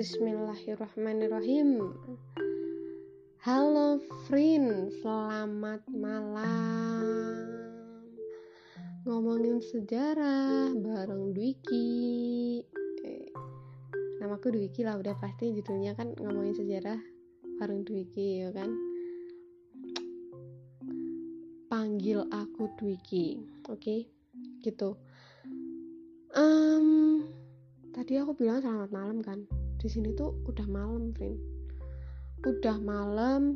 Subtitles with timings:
[0.00, 1.92] Bismillahirrahmanirrahim.
[3.44, 7.36] Halo friend, selamat malam.
[9.04, 12.64] Ngomongin sejarah bareng Dwiki.
[13.04, 13.28] Eh,
[14.24, 16.96] Namaku Dwiki lah udah pasti judulnya kan ngomongin sejarah
[17.60, 18.72] bareng Dwiki ya kan?
[21.68, 23.36] Panggil aku Dwiki.
[23.68, 24.00] Oke okay?
[24.64, 24.96] gitu.
[26.32, 27.20] Um,
[27.92, 29.44] Tadi aku bilang selamat malam kan
[29.80, 31.40] di sini tuh udah malam friend
[32.44, 33.52] udah malam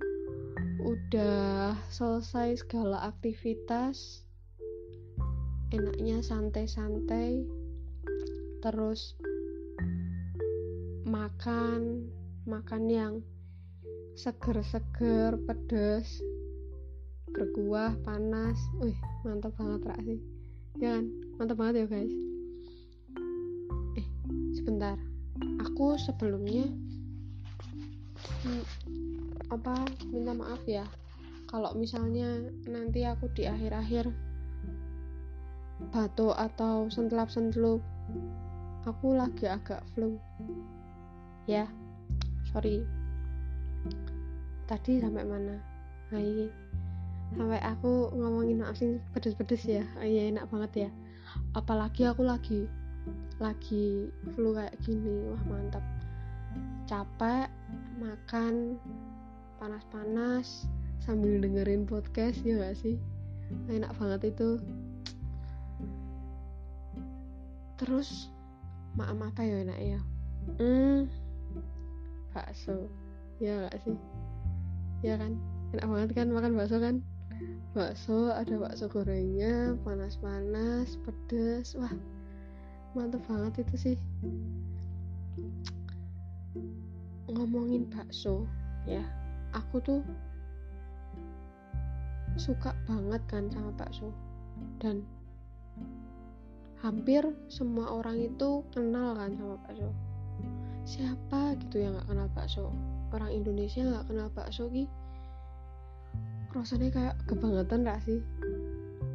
[0.84, 4.24] udah selesai segala aktivitas.
[5.72, 7.42] Enaknya santai-santai.
[8.60, 9.16] Terus
[11.04, 12.08] makan
[12.44, 13.14] makan yang
[14.14, 16.20] seger-seger pedes
[17.32, 18.60] berkuah panas.
[18.78, 20.20] Wih mantap banget rak sih.
[20.76, 21.04] Ya kan?
[21.40, 22.12] Mantap banget ya guys?
[23.96, 24.06] Eh
[24.52, 25.00] sebentar
[25.64, 26.68] aku sebelumnya
[29.48, 30.84] apa minta maaf ya.
[31.48, 34.10] Kalau misalnya nanti aku di akhir-akhir
[35.90, 37.80] batuk atau sentelap-sentelup
[38.84, 40.20] aku lagi agak flu.
[41.48, 41.68] Ya
[42.52, 42.84] sorry.
[44.64, 45.56] Tadi sampai mana?
[46.12, 46.48] Hai.
[47.34, 49.84] Sampai aku ngomongin maafin pedes-pedes ya.
[50.00, 50.90] Iya enak banget ya.
[51.56, 52.70] Apalagi aku lagi
[53.42, 55.84] lagi flu kayak gini wah mantap
[56.84, 57.48] capek
[57.98, 58.78] makan
[59.58, 60.68] panas-panas
[61.00, 62.96] sambil dengerin podcast ya gak sih?
[63.68, 64.60] Enak banget itu.
[67.80, 68.28] Terus
[68.94, 70.00] maaf apa ya enak ya.
[70.60, 71.08] Hmm
[72.34, 72.90] bakso.
[73.38, 73.96] Ya gak sih?
[75.06, 75.38] Ya kan?
[75.72, 77.00] Enak banget kan makan bakso kan?
[77.72, 81.90] Bakso ada bakso gorengnya panas-panas pedes wah
[82.94, 83.96] mantep banget itu sih.
[87.28, 88.46] Ngomongin bakso
[88.86, 89.02] ya
[89.54, 90.00] aku tuh
[92.34, 94.10] suka banget kan sama bakso.
[94.78, 95.02] Dan
[96.82, 99.90] hampir semua orang itu kenal kan sama bakso.
[100.84, 102.68] Siapa gitu yang gak kenal bakso?
[103.14, 104.84] Orang Indonesia gak kenal bakso ki?
[106.52, 108.20] Rasanya kayak kebangetan gak sih?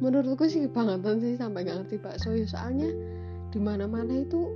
[0.02, 2.44] Menurutku sih kebangetan sih sampai gak ngerti bakso ya.
[2.48, 2.90] Soalnya
[3.50, 4.54] di mana-mana itu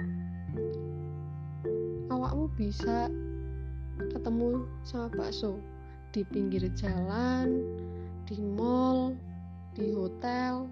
[2.15, 3.11] awakmu bisa
[3.99, 5.59] ketemu sama bakso.
[6.15, 7.59] Di pinggir jalan
[8.31, 9.19] di mall
[9.75, 10.71] di hotel.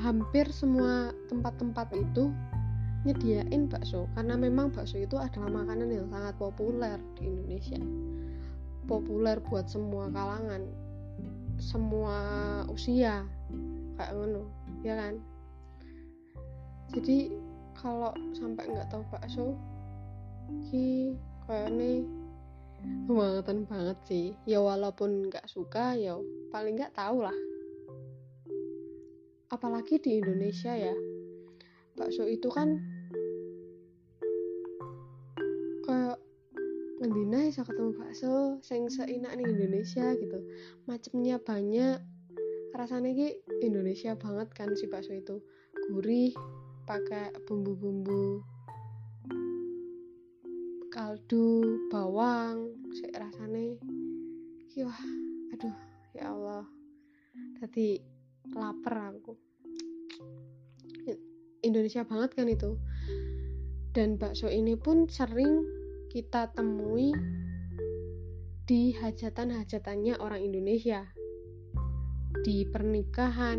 [0.00, 2.32] Hampir semua tempat-tempat itu
[3.04, 4.08] nyediain bakso.
[4.16, 7.80] Karena memang bakso itu adalah makanan yang sangat populer di Indonesia.
[8.88, 10.64] Populer buat semua kalangan.
[11.60, 12.16] Semua
[12.72, 13.28] usia.
[14.00, 15.14] Kayak ngono ya kan?
[16.92, 17.32] Jadi
[17.76, 19.52] kalau sampai nggak tahu bakso
[20.70, 21.12] ki
[21.44, 22.06] kayaknya
[23.06, 24.26] kebangetan banget sih.
[24.48, 26.16] Ya walaupun nggak suka ya
[26.50, 27.36] paling nggak tahu lah.
[29.52, 30.94] Apalagi di Indonesia ya.
[31.96, 32.76] Bakso itu kan
[35.86, 36.18] kayak
[37.00, 40.38] ngendina bisa ketemu bakso sing seinak nih Indonesia gitu.
[40.84, 42.15] Macamnya banyak
[42.74, 43.28] rasanya ki
[43.62, 45.38] Indonesia banget kan si bakso itu.
[45.92, 46.34] Gurih
[46.86, 48.42] pakai bumbu-bumbu
[50.96, 53.76] kaldu bawang sih rasanya
[54.80, 55.02] wah
[55.52, 55.76] aduh
[56.16, 56.64] ya Allah.
[57.60, 58.00] Tadi
[58.56, 59.32] lapar aku.
[61.64, 62.78] Indonesia banget kan itu.
[63.92, 65.64] Dan bakso ini pun sering
[66.12, 67.16] kita temui
[68.68, 71.15] di hajatan-hajatannya orang Indonesia
[72.46, 73.58] di pernikahan,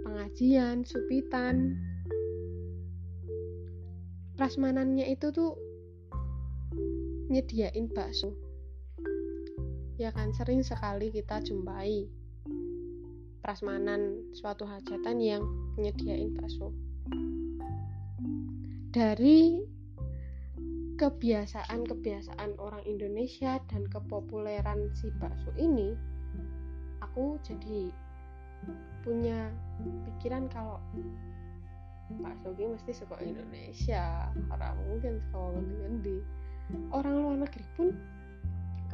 [0.00, 1.76] pengajian, supitan.
[4.40, 5.60] Prasmanannya itu tuh
[7.28, 8.32] nyediain bakso.
[10.00, 12.08] Ya kan sering sekali kita jumpai
[13.44, 15.44] prasmanan suatu hajatan yang
[15.76, 16.72] nyediain bakso.
[18.88, 19.60] Dari
[20.96, 26.09] kebiasaan-kebiasaan orang Indonesia dan kepopuleran si bakso ini
[27.10, 27.90] aku jadi
[29.02, 29.50] punya
[30.06, 30.78] pikiran kalau
[32.22, 36.22] Pak Sogi mesti suka Indonesia orang mungkin sekolah ngendi
[36.94, 37.90] orang luar negeri pun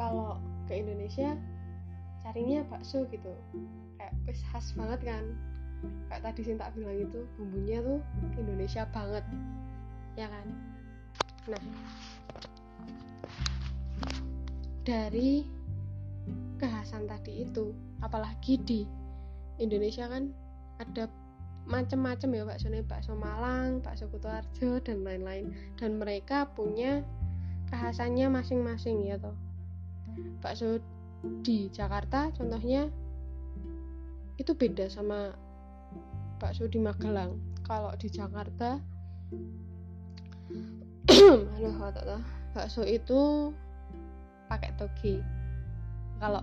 [0.01, 1.37] kalau ke Indonesia
[2.25, 3.33] carinya bakso gitu.
[4.01, 5.25] Kayak wis khas banget kan.
[6.09, 8.01] Kayak tadi sih tak bilang itu bumbunya tuh
[8.41, 9.25] Indonesia banget.
[10.17, 10.47] Ya kan?
[11.53, 11.63] Nah
[14.87, 15.56] dari
[16.57, 18.81] kekhasan tadi itu apalagi di
[19.57, 20.33] Indonesia kan
[20.77, 21.09] ada
[21.67, 25.51] macem-macem ya bakso nih bakso Malang bakso Kutoarjo dan lain-lain.
[25.75, 27.03] Dan mereka punya
[27.69, 29.35] kekhasannya masing-masing ya toh.
[30.41, 30.79] Bakso
[31.43, 32.87] di Jakarta contohnya
[34.39, 35.35] itu beda sama
[36.39, 37.35] bakso di Magelang.
[37.67, 38.79] Kalau di Jakarta
[41.57, 42.23] aduh
[42.55, 43.51] bakso itu
[44.47, 45.19] pakai toge
[46.21, 46.43] kalau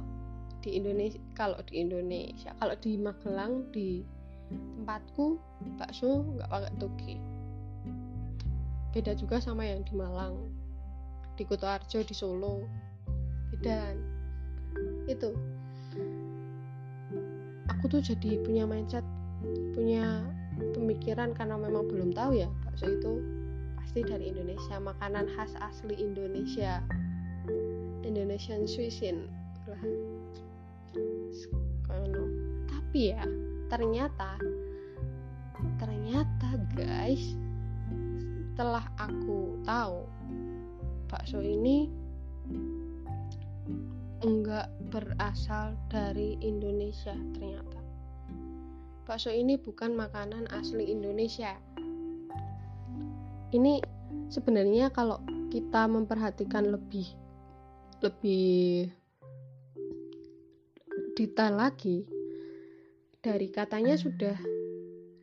[0.63, 3.99] di Indonesia kalau di Indonesia kalau di Magelang di
[4.53, 5.37] tempatku
[5.75, 7.15] bakso nggak pakai toge.
[8.93, 10.37] Beda juga sama yang di Malang
[11.35, 12.63] di Kutoarjo di Solo.
[13.51, 13.91] Beda.
[15.09, 15.33] Itu.
[17.73, 19.03] Aku tuh jadi punya mindset
[19.75, 20.23] punya
[20.77, 23.13] pemikiran karena memang belum tahu ya bakso itu
[23.75, 26.79] pasti dari Indonesia makanan khas asli Indonesia.
[28.03, 29.42] Indonesian cuisine
[29.73, 29.83] lah
[32.69, 33.25] tapi ya
[33.73, 34.37] ternyata
[35.81, 37.33] ternyata guys
[38.53, 40.05] setelah aku tahu
[41.09, 41.89] bakso ini
[44.23, 47.79] enggak berasal dari Indonesia ternyata.
[49.03, 51.59] Bakso ini bukan makanan asli Indonesia.
[53.51, 53.83] Ini
[54.31, 55.19] sebenarnya kalau
[55.51, 57.05] kita memperhatikan lebih
[57.99, 58.89] lebih
[61.13, 62.10] detail lagi
[63.21, 64.36] dari katanya sudah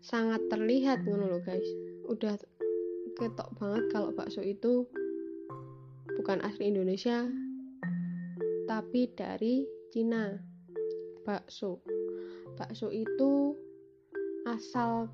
[0.00, 1.66] sangat terlihat ngono loh guys.
[2.06, 2.38] Udah
[3.18, 4.86] ketok banget kalau bakso itu
[6.16, 7.26] bukan asli Indonesia
[8.70, 10.38] tapi dari Cina.
[11.26, 11.82] Bakso.
[12.54, 13.58] Bakso itu
[14.46, 15.10] asal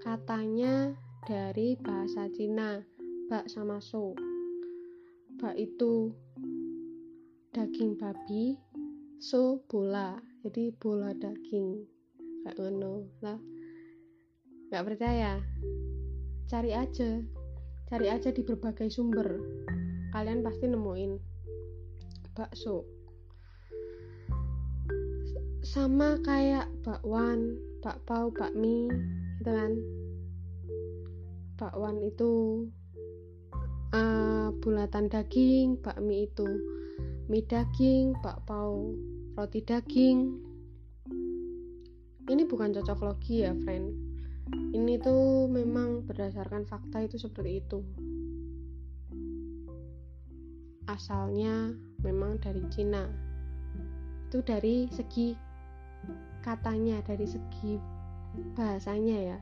[0.00, 0.94] katanya
[1.26, 2.80] dari bahasa Cina
[3.26, 4.14] bak sama so.
[5.36, 6.14] Bak itu
[7.52, 8.56] daging babi
[9.16, 10.20] so bola.
[10.44, 11.82] Jadi bola daging.
[12.44, 13.08] Kayak ngono.
[13.24, 13.38] Lah
[14.70, 15.40] nggak percaya?
[16.46, 17.22] Cari aja.
[17.86, 19.40] Cari aja di berbagai sumber.
[20.10, 21.12] Kalian pasti nemuin
[22.36, 22.84] bakso.
[25.66, 28.86] Sama kayak bakwan bakpao bakmi
[29.42, 29.72] gitu kan?
[31.56, 32.32] Bakwan itu
[33.96, 36.75] uh, bulatan daging bakmi itu
[37.26, 38.94] mie daging bakpao
[39.34, 40.38] roti daging.
[42.26, 43.90] Ini bukan cocok logi ya friend.
[44.70, 47.82] Ini tuh memang berdasarkan fakta itu seperti itu.
[50.86, 51.74] Asalnya
[52.06, 53.10] memang dari Cina.
[54.30, 55.34] Itu dari segi
[56.46, 57.74] katanya dari segi
[58.54, 59.38] bahasanya ya.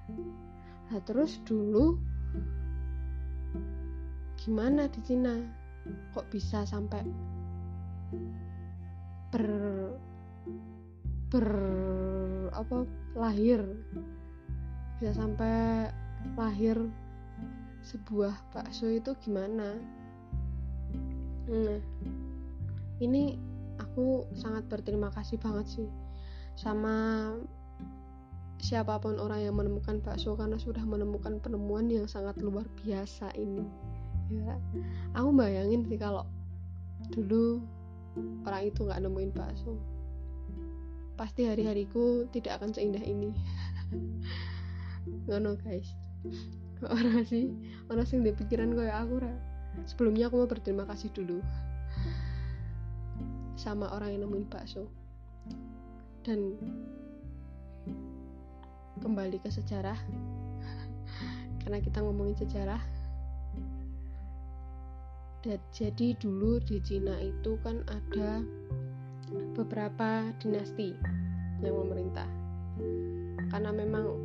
[0.88, 2.00] Nah terus dulu
[4.40, 5.36] gimana di Cina?
[6.16, 7.33] Kok bisa sampai
[9.30, 9.46] ber
[11.30, 11.48] ber
[12.54, 12.86] apa
[13.18, 13.60] lahir.
[14.98, 15.90] Bisa sampai
[16.38, 16.78] lahir
[17.84, 19.76] sebuah bakso itu gimana?
[21.50, 21.80] Nah
[23.02, 23.36] ini
[23.76, 25.88] aku sangat berterima kasih banget sih
[26.54, 27.30] sama
[28.62, 33.66] siapa pun orang yang menemukan bakso karena sudah menemukan penemuan yang sangat luar biasa ini.
[34.32, 34.56] Ya
[35.12, 36.24] aku bayangin sih kalau
[37.12, 37.60] dulu
[38.46, 39.74] orang itu nggak nemuin bakso.
[41.14, 43.30] Pasti hari-hariku tidak akan seindah ini.
[45.30, 45.88] Ngono guys.
[46.84, 47.54] Orang sih
[47.88, 49.34] orang sih di pikiran gue aku ra.
[49.86, 51.42] Sebelumnya aku mau berterima kasih dulu
[53.58, 54.90] sama orang yang nemuin bakso.
[56.24, 56.58] Dan
[59.02, 59.96] kembali ke sejarah.
[61.64, 62.93] Karena kita ngomongin sejarah
[65.44, 68.40] dan jadi dulu di Cina itu kan ada
[69.52, 70.96] beberapa dinasti
[71.60, 72.24] yang memerintah.
[73.52, 74.16] Karena memang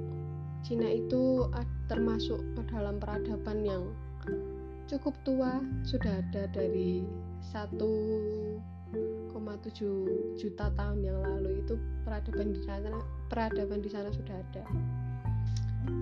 [0.64, 1.44] Cina itu
[1.92, 3.84] termasuk ke dalam peradaban yang
[4.88, 7.04] cukup tua sudah ada dari
[7.52, 8.56] 1,7
[10.40, 11.76] juta tahun yang lalu itu
[12.08, 12.96] peradaban di sana
[13.28, 14.64] peradaban di sana sudah ada.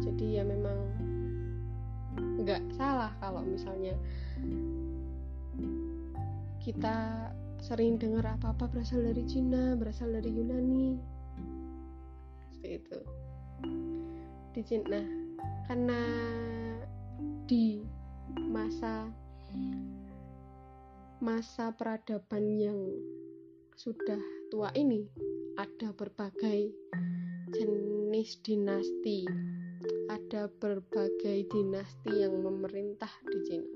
[0.05, 0.77] Jadi ya memang
[2.37, 3.97] nggak salah kalau misalnya
[6.67, 7.31] kita
[7.63, 10.99] sering dengar apa-apa berasal dari Cina, berasal dari Yunani.
[12.51, 12.99] Seperti itu.
[14.51, 14.99] Di Cina,
[15.71, 16.01] karena
[17.47, 17.79] di
[18.51, 19.07] masa
[21.23, 22.79] masa peradaban yang
[23.79, 24.19] sudah
[24.51, 25.07] tua ini
[25.55, 26.75] ada berbagai
[27.55, 29.23] jenis dinasti
[30.11, 33.71] ada berbagai dinasti yang memerintah di Cina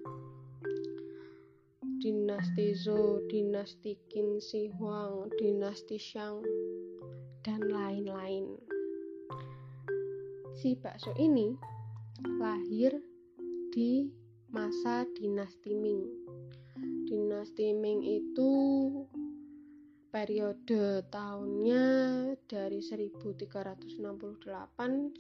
[2.02, 6.42] dinasti Zhou, dinasti Qin Shi Huang, dinasti Shang,
[7.46, 8.58] dan lain-lain.
[10.62, 11.58] si bakso ini
[12.38, 12.94] lahir
[13.74, 14.14] di
[14.54, 16.06] masa dinasti Ming.
[17.10, 18.54] Dinasti Ming itu
[20.14, 21.86] periode tahunnya
[22.46, 23.98] dari 1368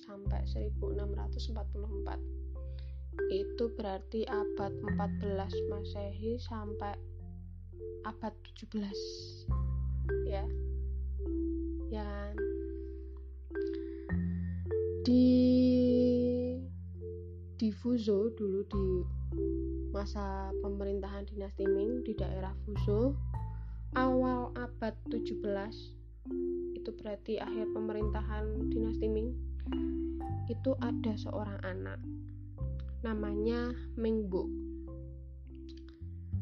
[0.06, 2.51] sampai 1644
[3.32, 6.96] itu berarti abad 14 masehi sampai
[8.08, 8.88] abad 17
[10.28, 10.46] ya.
[11.92, 12.36] Ya kan?
[15.04, 15.28] Di
[17.62, 18.88] di Fuzo dulu di
[19.92, 23.14] masa pemerintahan dinasti Ming di daerah Fuzo
[23.94, 25.44] awal abad 17
[26.74, 29.36] itu berarti akhir pemerintahan dinasti Ming
[30.50, 32.00] itu ada seorang anak
[33.02, 34.72] namanya Mingbu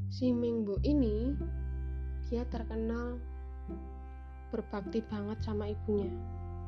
[0.10, 1.32] si Mingbu ini
[2.28, 3.16] dia terkenal
[4.50, 6.10] berbakti banget sama ibunya.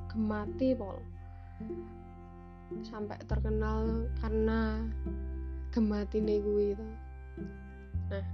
[0.07, 1.01] Gemati pol.
[2.85, 4.85] Sampai terkenal karena
[5.73, 6.87] gemati gue itu.
[8.07, 8.25] Nah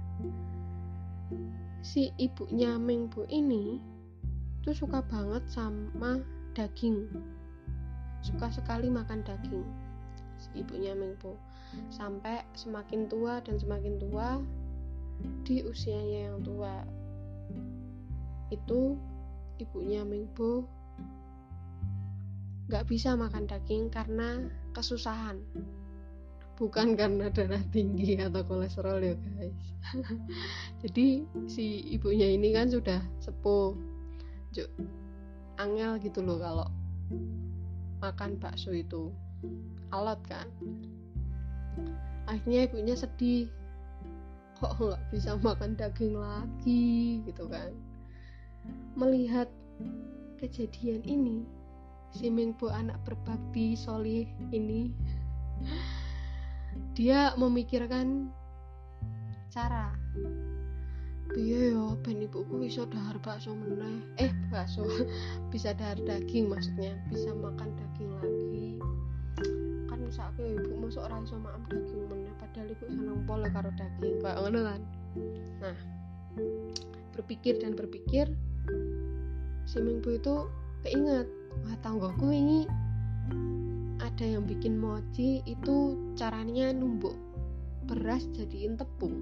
[1.82, 3.80] si ibunya Mengbu ini
[4.62, 6.20] tuh suka banget sama
[6.52, 7.08] daging.
[8.20, 9.64] Suka sekali makan daging
[10.38, 11.47] si ibunya Mengbu
[11.92, 14.40] sampai semakin tua dan semakin tua
[15.42, 16.86] di usianya yang tua
[18.48, 18.96] itu
[19.58, 20.64] ibunya Mengbu
[22.68, 24.44] gak bisa makan daging karena
[24.76, 25.40] kesusahan.
[26.58, 29.62] Bukan karena darah tinggi atau kolesterol ya guys.
[30.84, 33.72] Jadi si ibunya ini kan sudah sepuh
[34.52, 34.68] Juk,
[35.60, 36.68] angel gitu loh kalau
[38.04, 39.12] makan bakso itu.
[39.88, 40.50] Alot kan
[42.28, 43.48] akhirnya ibunya sedih.
[44.58, 47.72] Kok nggak bisa makan daging lagi gitu kan.
[48.98, 49.48] Melihat
[50.38, 51.46] kejadian ini
[52.10, 54.90] si Mingbo anak berbakti solih ini
[56.98, 58.30] dia memikirkan
[59.52, 59.94] cara.
[61.28, 64.00] Piye yo ben ibuku bisa dahar bakso meneh.
[64.16, 64.82] Eh bakso.
[65.52, 66.96] Bisa dahar daging maksudnya.
[67.12, 68.68] Bisa makan daging lagi
[70.08, 74.16] kan aku ibu masuk orang iso makan daging meneh padahal ibu seneng pol karo daging.
[74.24, 74.80] Kayak ngono kan?
[75.60, 75.76] Nah
[77.12, 78.30] berpikir dan berpikir
[79.66, 80.46] si Minggu itu
[80.86, 81.26] keinget
[81.66, 82.64] wah tanggoku ini
[83.98, 87.14] ada yang bikin mochi itu caranya numbuk
[87.84, 89.18] beras jadiin tepung.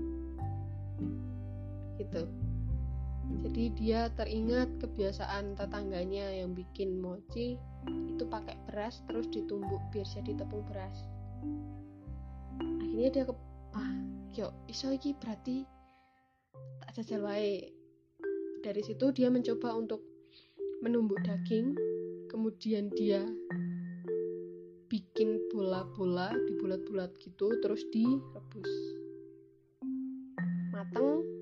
[1.98, 2.45] Gitu
[3.26, 7.56] jadi dia teringat kebiasaan tetangganya yang bikin mochi
[7.86, 11.06] itu pakai beras terus ditumbuk biar jadi tepung beras.
[12.60, 13.34] Akhirnya dia ke
[13.76, 13.92] ah
[14.36, 15.64] yo iso iki berarti
[16.84, 17.72] tak jajal wae.
[18.60, 20.02] Dari situ dia mencoba untuk
[20.82, 21.72] menumbuk daging
[22.28, 23.22] kemudian dia
[24.86, 28.72] bikin bola-bola di bulat-bulat gitu terus direbus.
[30.74, 31.35] Mateng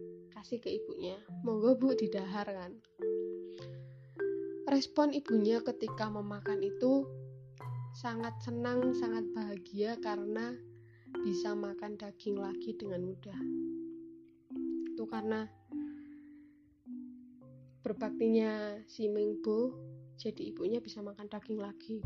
[0.44, 1.16] kasih ke ibunya.
[1.40, 2.76] Monggo bu didahar kan?
[4.68, 7.08] Respon ibunya ketika memakan itu
[7.96, 10.52] sangat senang sangat bahagia karena
[11.24, 13.40] bisa makan daging lagi dengan mudah.
[14.92, 15.48] Itu karena
[17.80, 19.72] berbaktinya si Mengbo
[20.20, 22.04] jadi ibunya bisa makan daging lagi.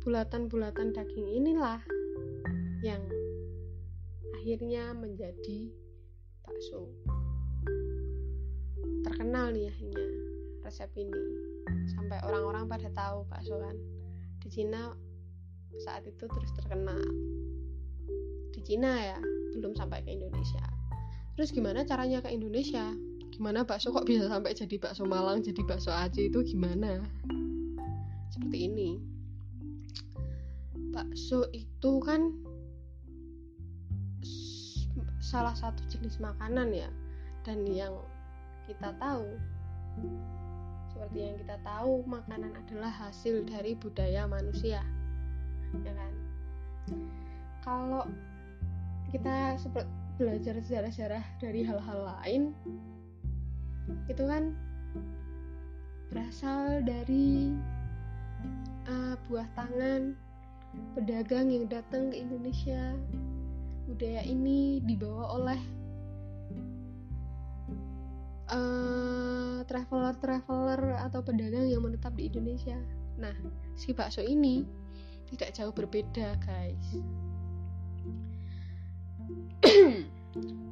[0.00, 1.84] Bulatan-bulatan daging inilah
[2.80, 3.04] yang
[4.40, 5.83] akhirnya menjadi
[6.44, 6.86] bakso
[9.04, 10.04] terkenal nih akhirnya
[10.64, 11.22] resep ini.
[11.92, 13.76] Sampai orang-orang pada tahu bakso kan.
[14.40, 14.92] Di Cina
[15.84, 17.00] saat itu terus terkenal.
[18.52, 19.18] Di Cina ya
[19.56, 20.64] belum sampai ke Indonesia.
[21.36, 22.94] Terus gimana caranya ke Indonesia?
[23.34, 27.02] Gimana bakso kok bisa sampai jadi bakso Malang jadi bakso Aceh itu gimana?
[28.30, 28.90] Seperti ini.
[30.94, 32.43] Bakso itu kan
[35.34, 36.86] salah satu jenis makanan ya.
[37.42, 37.98] Dan yang
[38.70, 39.26] kita tahu
[40.94, 44.78] seperti yang kita tahu makanan adalah hasil dari budaya manusia
[45.82, 46.14] ya kan?
[47.66, 48.06] Kalau
[49.10, 49.58] kita
[50.14, 52.54] belajar sejarah-sejarah dari hal-hal lain
[54.06, 54.54] itu kan
[56.14, 57.50] berasal dari
[58.86, 60.14] uh, buah tangan
[60.94, 62.94] pedagang yang datang ke Indonesia
[63.84, 65.60] budaya ini dibawa oleh
[68.48, 72.76] uh, traveler-traveler atau pedagang yang menetap di Indonesia.
[73.20, 73.34] Nah
[73.76, 74.64] si bakso ini
[75.28, 76.88] tidak jauh berbeda guys.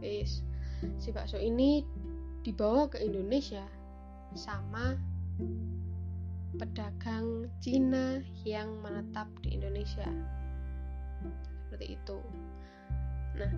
[0.03, 0.43] Guys
[0.99, 1.87] si bakso ini
[2.43, 3.63] dibawa ke Indonesia
[4.35, 4.99] sama
[6.59, 10.09] pedagang Cina yang menetap di Indonesia.
[11.65, 12.19] Seperti itu
[13.39, 13.53] nah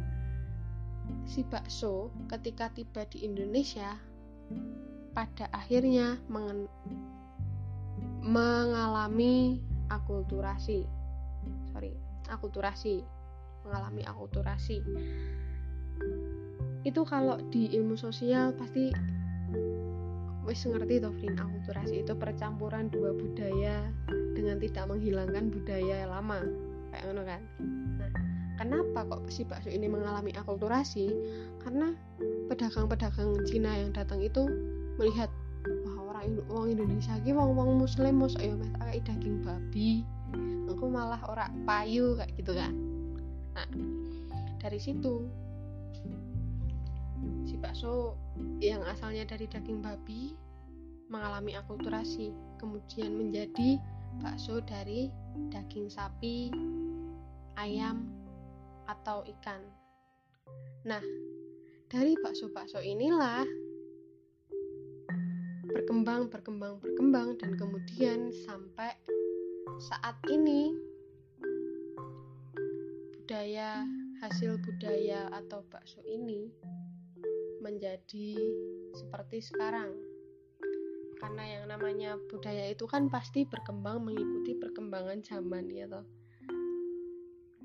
[1.24, 3.96] si bakso ketika tiba di Indonesia
[5.14, 6.66] pada akhirnya mengen
[8.24, 9.60] mengalami
[9.92, 10.88] akulturasi.
[11.70, 11.92] Sorry
[12.28, 13.04] akulturasi.
[13.64, 14.80] Mengalami akulturasi.
[16.84, 18.92] Itu kalau di ilmu sosial pasti
[20.44, 23.88] wis ngerti toh Frin akulturasi itu percampuran dua budaya
[24.36, 26.44] dengan tidak menghilangkan budaya lama.
[26.92, 27.40] Kayak ngono kan
[28.64, 31.12] kenapa kok si bakso ini mengalami akulturasi?
[31.60, 31.92] Karena
[32.48, 34.48] pedagang-pedagang Cina yang datang itu
[34.96, 35.28] melihat
[35.84, 40.00] wah orang orang Indonesia lagi wong wong muslim mus ayo mas kayak daging babi?
[40.72, 42.72] Aku malah orang payu kayak gitu kan.
[43.52, 43.68] Nah
[44.64, 45.28] dari situ
[47.44, 48.16] si bakso
[48.64, 50.32] yang asalnya dari daging babi
[51.12, 53.76] mengalami akulturasi kemudian menjadi
[54.24, 55.12] bakso dari
[55.52, 56.48] daging sapi
[57.60, 58.08] ayam
[58.88, 59.60] atau ikan.
[60.84, 61.02] Nah
[61.88, 63.46] dari bakso-bakso inilah
[65.70, 68.94] berkembang berkembang berkembang dan kemudian sampai
[69.78, 70.74] saat ini
[73.14, 73.82] budaya
[74.22, 76.52] hasil budaya atau bakso ini
[77.64, 78.36] menjadi
[78.92, 79.96] seperti sekarang.
[81.16, 86.04] Karena yang namanya budaya itu kan pasti berkembang mengikuti perkembangan zaman ya toh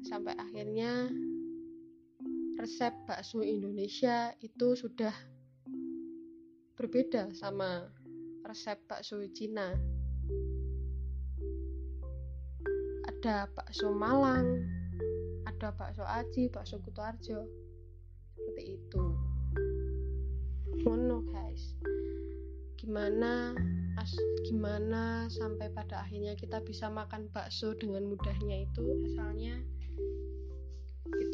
[0.06, 1.12] sampai akhirnya
[2.60, 5.15] resep bakso Indonesia itu sudah
[6.75, 7.88] berbeda sama
[8.48, 9.75] resep bakso Cina.
[13.10, 14.79] Ada bakso Malang
[15.60, 17.44] ada bakso Aji, bakso Kutoarjo
[18.32, 19.03] seperti itu.
[20.88, 21.75] Mono guys.
[22.79, 23.51] Gimana
[24.00, 24.15] as,
[24.48, 29.04] gimana sampai pada akhirnya kita bisa makan bakso dengan mudahnya itu?
[29.12, 29.60] Asalnya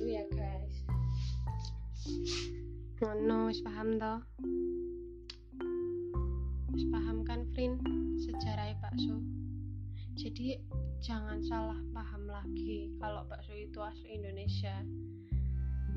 [0.05, 0.75] itu ya guys.
[3.01, 4.21] Mono wis paham toh
[6.93, 7.81] paham kan Frin
[8.21, 9.17] sejarah bakso.
[10.13, 10.61] Jadi
[11.01, 14.77] jangan salah paham lagi kalau bakso itu asli Indonesia.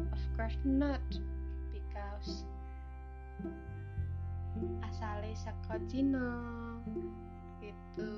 [0.01, 1.05] Of course not
[1.69, 2.49] because
[4.89, 5.77] asale saka
[7.61, 8.13] gitu.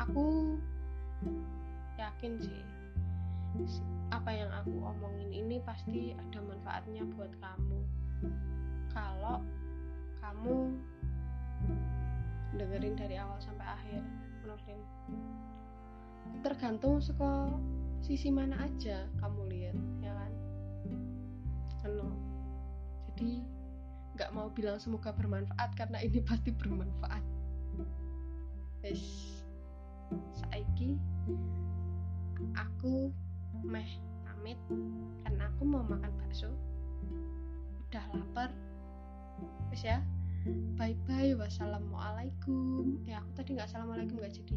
[0.00, 0.56] Aku
[2.00, 2.64] yakin sih
[4.10, 7.80] apa yang aku omongin ini pasti ada manfaatnya buat kamu.
[8.90, 9.42] Kalau
[10.22, 10.74] kamu
[12.54, 14.02] dengerin dari awal sampai akhir
[14.42, 14.62] menurut
[16.44, 17.58] tergantung seko
[18.04, 20.32] sisi mana aja kamu lihat ya kan?
[21.84, 22.08] Ano.
[23.12, 23.44] jadi
[24.14, 27.24] nggak mau bilang semoga bermanfaat karena ini pasti bermanfaat.
[28.84, 29.02] Wes
[30.38, 31.00] saiki
[32.54, 33.10] aku
[33.64, 33.88] meh
[34.22, 34.60] pamit.
[35.24, 36.52] Karena aku mau makan bakso.
[37.88, 38.50] Udah lapar.
[39.72, 39.98] Terus ya.
[40.76, 43.00] Bye bye wassalamualaikum.
[43.08, 44.56] Ya aku tadi nggak assalamualaikum nggak jadi.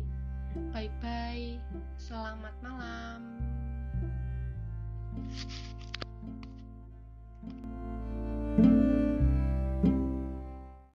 [0.76, 1.58] Bye bye
[1.96, 3.22] selamat malam.
[5.18, 5.77] thank you